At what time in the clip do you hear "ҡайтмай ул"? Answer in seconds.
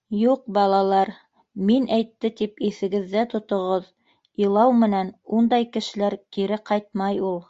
6.72-7.40